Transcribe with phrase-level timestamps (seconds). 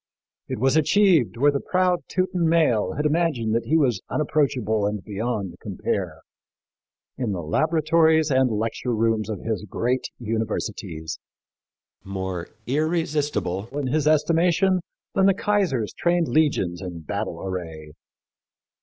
[0.47, 5.03] It was achieved where the proud Teuton male had imagined that he was unapproachable and
[5.05, 6.21] beyond compare
[7.19, 11.19] in the laboratories and lecture rooms of his great universities
[12.03, 14.79] more irresistible, in his estimation,
[15.13, 17.91] than the Kaiser's trained legions in battle array.